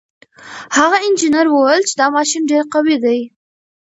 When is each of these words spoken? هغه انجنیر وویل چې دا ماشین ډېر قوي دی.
هغه 0.77 0.97
انجنیر 1.07 1.47
وویل 1.49 1.83
چې 1.89 1.95
دا 1.99 2.07
ماشین 2.15 2.43
ډېر 2.51 2.63
قوي 2.73 2.95
دی. 3.03 3.19